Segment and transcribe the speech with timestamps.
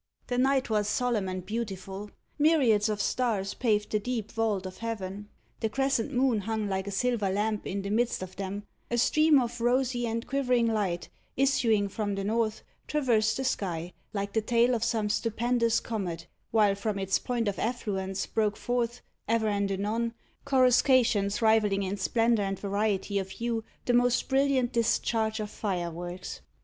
[0.25, 2.09] The night was solemn and beautiful.
[2.39, 6.89] Myriads of stars paved the deep vault of heaven; the crescent moon hung like a
[6.89, 11.87] silver lamp in the midst of them; a stream of rosy and quivering light, issuing
[11.87, 16.97] from the north, traversed the sky, like the tail of some stupendous comet; while from
[16.97, 20.15] its point of effluence broke forth, ever and anon,
[20.45, 26.41] coruscations rivalling in splendour and variety of hue the most brilliant discharge of fireworks.